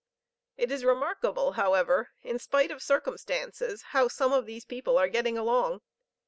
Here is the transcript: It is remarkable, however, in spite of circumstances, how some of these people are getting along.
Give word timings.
It 0.57 0.71
is 0.71 0.83
remarkable, 0.83 1.51
however, 1.51 2.09
in 2.23 2.39
spite 2.39 2.71
of 2.71 2.81
circumstances, 2.81 3.83
how 3.89 4.07
some 4.07 4.33
of 4.33 4.47
these 4.47 4.65
people 4.65 4.97
are 4.97 5.07
getting 5.07 5.37
along. 5.37 5.81